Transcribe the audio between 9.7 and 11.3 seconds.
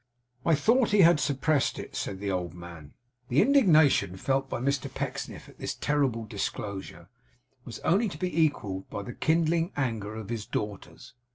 anger of his daughters.